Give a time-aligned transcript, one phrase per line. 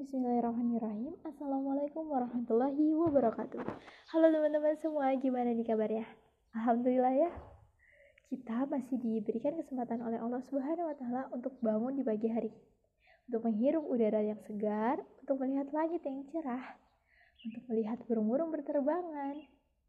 [0.00, 1.12] Bismillahirrahmanirrahim.
[1.28, 3.60] Assalamualaikum warahmatullahi wabarakatuh.
[4.08, 6.08] Halo teman-teman semua, gimana nih kabarnya?
[6.56, 7.28] Alhamdulillah ya.
[8.32, 12.48] Kita masih diberikan kesempatan oleh Allah Subhanahu wa Ta'ala untuk bangun di pagi hari.
[13.28, 16.80] Untuk menghirup udara yang segar Untuk melihat langit yang cerah
[17.44, 19.36] Untuk melihat burung-burung berterbangan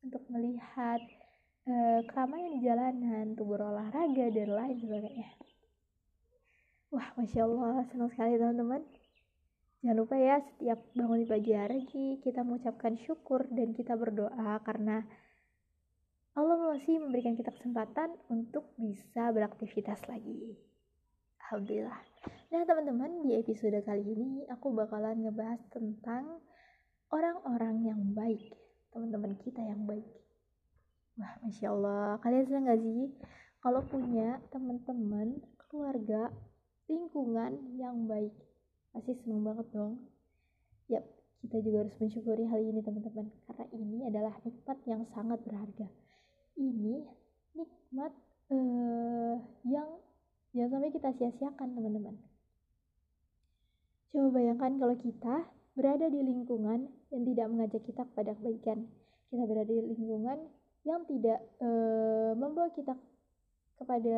[0.04, 1.00] Untuk melihat
[1.72, 5.40] uh, keramaian di jalanan Untuk berolahraga dan lain sebagainya.
[6.92, 8.84] Wah, Masya Allah, senang sekali teman-teman
[9.82, 11.82] Jangan lupa ya setiap bangun di pagi hari
[12.22, 15.02] kita mengucapkan syukur dan kita berdoa karena
[16.38, 20.54] Allah masih memberikan kita kesempatan untuk bisa beraktivitas lagi.
[21.42, 21.98] Alhamdulillah.
[22.54, 26.38] Nah teman-teman di episode kali ini aku bakalan ngebahas tentang
[27.10, 28.54] orang-orang yang baik.
[28.94, 30.06] Teman-teman kita yang baik.
[31.18, 32.22] Wah Masya Allah.
[32.22, 33.18] Kalian senang gak sih
[33.66, 35.42] kalau punya teman-teman,
[35.74, 36.30] keluarga,
[36.86, 38.51] lingkungan yang baik?
[38.92, 40.00] Pasti seneng banget dong.
[40.92, 41.04] Yap
[41.42, 43.28] kita juga harus mensyukuri hal ini teman-teman.
[43.50, 45.88] Karena ini adalah nikmat yang sangat berharga.
[46.60, 46.96] Ini
[47.58, 48.14] nikmat
[48.54, 49.90] uh, yang
[50.54, 52.16] jangan sampai kita sia-siakan teman-teman.
[54.12, 55.36] Coba bayangkan kalau kita
[55.74, 58.86] berada di lingkungan yang tidak mengajak kita kepada kebaikan.
[59.32, 60.38] Kita berada di lingkungan
[60.86, 62.94] yang tidak uh, membawa kita
[63.82, 64.18] kepada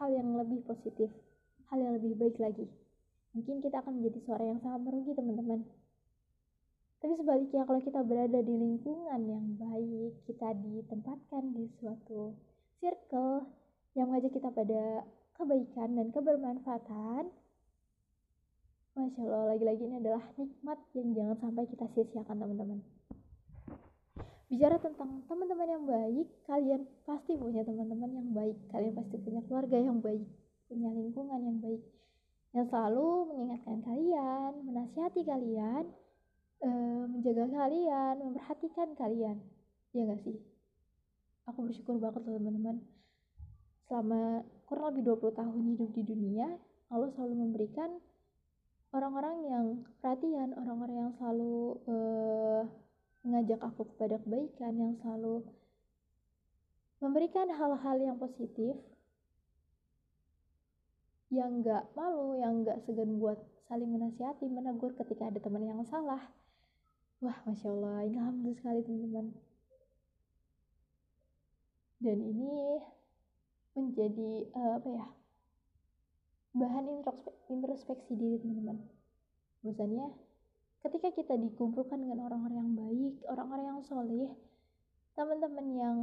[0.00, 1.12] hal yang lebih positif
[1.68, 2.64] hal yang lebih baik lagi
[3.36, 5.60] mungkin kita akan menjadi suara yang sangat merugi teman-teman.
[6.96, 12.32] Tapi sebaliknya kalau kita berada di lingkungan yang baik kita ditempatkan di suatu
[12.80, 13.44] circle
[13.92, 15.04] yang mengajak kita pada
[15.36, 17.28] kebaikan dan kebermanfaatan
[18.96, 22.80] Masya Allah lagi-lagi ini adalah nikmat yang jangan sampai kita sia-siakan teman-teman.
[24.48, 28.56] Bicara tentang teman-teman yang baik kalian pasti punya teman-teman yang baik.
[28.72, 30.24] Kalian pasti punya keluarga yang baik
[30.66, 31.82] punya lingkungan yang baik
[32.54, 35.84] yang selalu mengingatkan kalian, menasihati kalian,
[36.62, 36.70] e,
[37.10, 39.36] menjaga kalian, memperhatikan kalian.
[39.92, 40.36] Ya gak sih?
[41.50, 42.82] Aku bersyukur banget loh teman-teman.
[43.86, 46.48] Selama kurang lebih 20 tahun hidup di dunia,
[46.90, 47.90] Allah selalu memberikan
[48.94, 49.66] orang-orang yang
[50.00, 51.96] perhatian, orang-orang yang selalu e,
[53.26, 55.42] mengajak aku kepada kebaikan, yang selalu
[57.02, 58.74] memberikan hal-hal yang positif
[61.30, 66.22] yang nggak malu, yang nggak segan buat saling menasihati, menegur ketika ada teman yang salah.
[67.18, 69.26] Wah, masya Allah, ini alhamdulillah sekali teman-teman.
[71.96, 72.78] Dan ini
[73.74, 75.06] menjadi uh, apa ya?
[76.56, 76.84] Bahan
[77.50, 78.78] introspeksi diri teman-teman.
[79.64, 80.12] Bosannya,
[80.86, 84.30] ketika kita dikumpulkan dengan orang-orang yang baik, orang-orang yang soleh,
[85.18, 85.98] teman-teman yang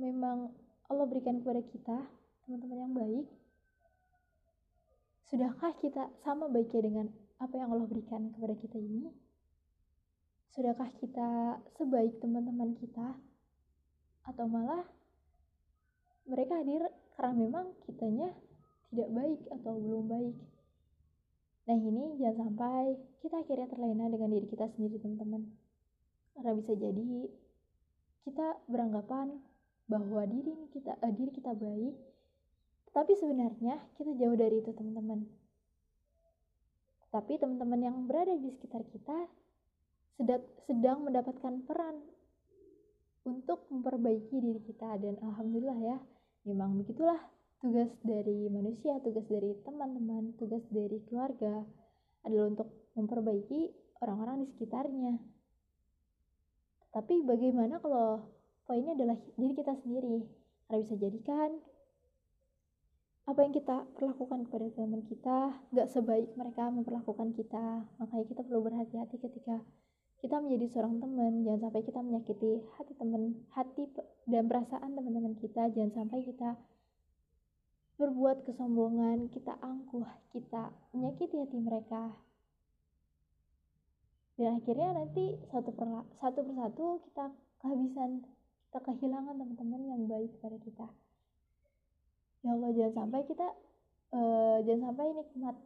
[0.00, 0.54] memang
[0.88, 1.98] Allah berikan kepada kita,
[2.50, 3.26] teman-teman yang baik
[5.30, 7.06] sudahkah kita sama baiknya dengan
[7.38, 9.06] apa yang Allah berikan kepada kita ini?
[10.50, 13.14] Sudahkah kita sebaik teman-teman kita?
[14.26, 14.82] Atau malah
[16.26, 18.34] mereka hadir karena memang kitanya
[18.90, 20.36] tidak baik atau belum baik?
[21.70, 25.46] Nah ini jangan sampai kita akhirnya terlena dengan diri kita sendiri teman-teman.
[26.34, 27.30] Karena bisa jadi
[28.26, 29.38] kita beranggapan
[29.86, 32.10] bahwa diri kita uh, diri kita baik
[32.90, 35.22] tapi sebenarnya kita jauh dari itu teman-teman.
[37.10, 39.26] Tapi teman-teman yang berada di sekitar kita
[40.68, 41.96] sedang mendapatkan peran
[43.24, 45.96] untuk memperbaiki diri kita dan alhamdulillah ya
[46.44, 47.18] memang begitulah
[47.60, 51.64] tugas dari manusia, tugas dari teman-teman, tugas dari keluarga
[52.24, 55.14] adalah untuk memperbaiki orang-orang di sekitarnya.
[56.90, 58.24] Tapi bagaimana kalau
[58.64, 60.24] poinnya adalah diri kita sendiri?
[60.66, 61.60] Karena bisa jadikan
[63.30, 67.86] apa yang kita perlakukan kepada teman kita gak sebaik mereka memperlakukan kita.
[68.02, 69.62] Makanya kita perlu berhati-hati ketika
[70.18, 71.46] kita menjadi seorang teman.
[71.46, 73.86] Jangan sampai kita menyakiti hati teman hati
[74.26, 75.70] dan perasaan teman-teman kita.
[75.70, 76.58] Jangan sampai kita
[78.02, 82.10] berbuat kesombongan kita angkuh kita menyakiti hati mereka.
[84.34, 85.86] Dan akhirnya nanti satu per
[86.18, 87.30] satu persatu kita
[87.62, 88.26] kehabisan
[88.66, 90.90] kita kehilangan teman-teman yang baik pada kita
[92.40, 93.48] ya Allah jangan sampai kita
[94.16, 95.56] uh, jangan sampai nikmat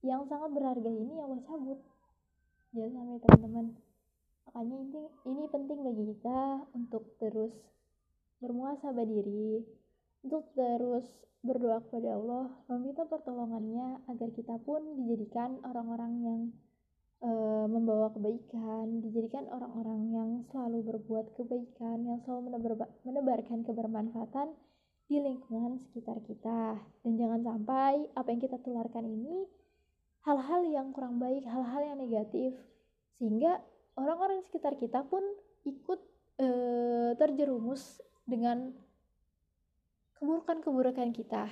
[0.00, 1.80] yang sangat berharga ini ya Allah cabut.
[2.72, 3.66] Jangan sampai teman-teman.
[4.48, 6.40] Makanya ini ini penting bagi kita
[6.72, 7.52] untuk terus
[8.40, 9.60] bermuasabah diri
[10.24, 11.04] untuk terus
[11.40, 16.40] berdoa kepada Allah meminta pertolongannya agar kita pun dijadikan orang-orang yang
[17.24, 22.60] uh, membawa kebaikan dijadikan orang-orang yang selalu berbuat kebaikan yang selalu
[23.08, 24.52] menebarkan kebermanfaatan
[25.10, 26.78] di lingkungan sekitar kita.
[27.02, 29.42] Dan jangan sampai apa yang kita tularkan ini
[30.22, 32.54] hal-hal yang kurang baik hal-hal yang negatif.
[33.18, 33.58] Sehingga
[33.98, 35.26] orang-orang sekitar kita pun
[35.66, 35.98] ikut
[36.38, 36.48] e,
[37.18, 38.70] terjerumus dengan
[40.22, 41.50] keburukan-keburukan kita.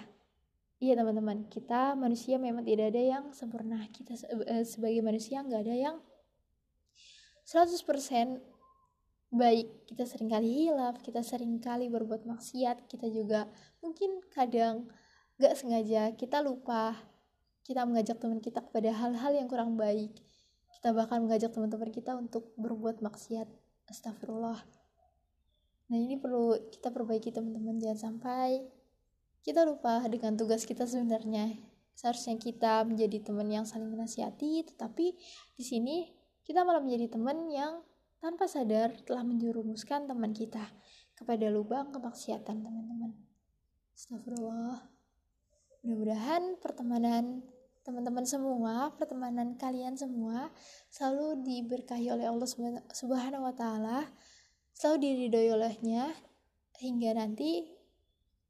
[0.78, 1.50] Iya teman-teman.
[1.50, 3.82] Kita manusia memang tidak ada yang sempurna.
[3.90, 4.14] Kita
[4.46, 5.96] e, sebagai manusia nggak ada yang
[7.42, 7.74] 100%
[9.28, 13.44] baik kita sering kali hilaf kita sering kali berbuat maksiat kita juga
[13.84, 14.88] mungkin kadang
[15.36, 16.96] gak sengaja kita lupa
[17.68, 20.16] kita mengajak teman kita kepada hal-hal yang kurang baik.
[20.72, 23.44] Kita bahkan mengajak teman-teman kita untuk berbuat maksiat.
[23.92, 24.56] Astagfirullah.
[25.92, 27.76] Nah ini perlu kita perbaiki teman-teman.
[27.76, 28.64] Jangan sampai
[29.44, 31.60] kita lupa dengan tugas kita sebenarnya.
[31.92, 35.12] Seharusnya kita menjadi teman yang saling menasihati tetapi
[35.52, 36.08] di sini
[36.48, 37.84] kita malah menjadi teman yang
[38.18, 40.62] tanpa sadar telah menjerumuskan teman kita
[41.14, 43.14] kepada lubang kemaksiatan teman-teman.
[43.94, 44.78] Astagfirullah.
[45.82, 47.42] Mudah-mudahan pertemanan
[47.86, 50.50] teman-teman semua, pertemanan kalian semua
[50.90, 52.48] selalu diberkahi oleh Allah
[52.92, 54.06] Subhanahu wa taala,
[54.74, 56.10] selalu diridhoi olehnya
[56.78, 57.66] hingga nanti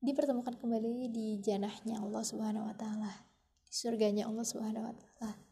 [0.01, 3.13] dipertemukan kembali di janahnya Allah Subhanahu wa taala,
[3.65, 5.48] di surganya Allah Subhanahu wa taala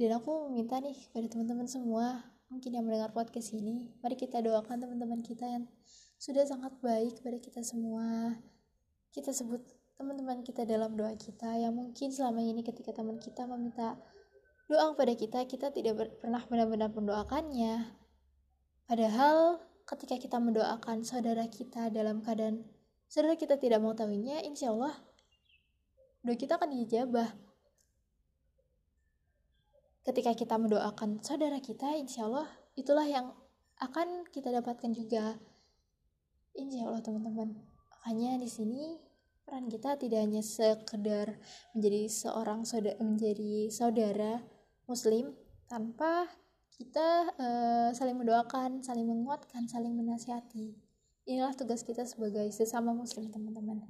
[0.00, 4.80] dan aku minta nih kepada teman-teman semua mungkin yang mendengar podcast ini mari kita doakan
[4.80, 5.68] teman-teman kita yang
[6.16, 8.36] sudah sangat baik kepada kita semua.
[9.12, 9.60] Kita sebut
[10.00, 14.00] teman-teman kita dalam doa kita yang mungkin selama ini ketika teman kita meminta
[14.72, 17.92] doa kepada kita kita tidak pernah benar-benar mendoakannya.
[18.88, 22.64] Padahal ketika kita mendoakan saudara kita dalam keadaan
[23.04, 24.96] saudara kita tidak mau tahunya insya Allah
[26.24, 27.49] doa kita akan dijabah
[30.04, 33.36] ketika kita mendoakan saudara kita insya Allah itulah yang
[33.80, 35.40] akan kita dapatkan juga.
[36.52, 37.56] Insya Allah teman-teman.
[37.88, 39.00] Makanya di sini
[39.44, 41.40] peran kita tidak hanya sekedar
[41.72, 44.44] menjadi seorang saudara menjadi saudara
[44.84, 45.32] muslim
[45.66, 46.28] tanpa
[46.76, 50.76] kita uh, saling mendoakan saling menguatkan saling menasihati.
[51.28, 53.84] Inilah tugas kita sebagai sesama muslim teman-teman.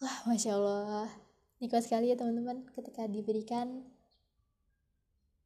[0.00, 1.08] Wah masya Allah.
[1.60, 3.84] Nikmat sekali ya teman-teman ketika diberikan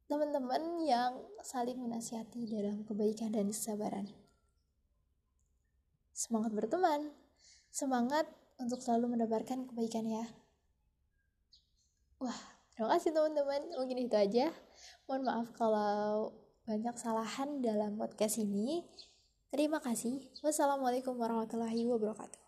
[0.04, 4.06] teman-teman yang saling menasihati dalam kebaikan dan kesabaran.
[6.12, 7.10] Semangat berteman,
[7.72, 8.28] semangat
[8.60, 10.24] untuk selalu mendapatkan kebaikan ya.
[12.22, 12.40] Wah,
[12.76, 13.74] terima kasih teman-teman.
[13.74, 14.52] Mungkin itu aja.
[15.10, 16.32] Mohon maaf kalau
[16.64, 18.86] banyak kesalahan dalam podcast ini.
[19.50, 20.30] Terima kasih.
[20.40, 22.43] Wassalamualaikum warahmatullahi wabarakatuh.